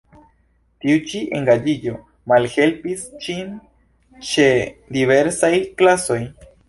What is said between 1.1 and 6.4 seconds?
ĉi engaĝiĝo malhelpis ŝin ĉe diversaj klasoj.